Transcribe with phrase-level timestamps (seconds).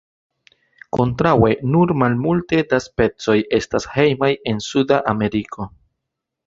[0.97, 5.75] Kontraŭe nur malmulte da specoj estas hejmaj en suda Ameriko.